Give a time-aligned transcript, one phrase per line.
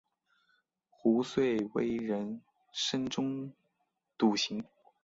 [0.89, 2.41] 壶遂为人
[2.73, 3.53] 深中
[4.17, 4.65] 笃行。